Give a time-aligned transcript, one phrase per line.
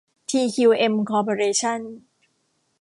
[0.29, 1.79] ทีคิวเอ็ม คอร์ปอเรชั่น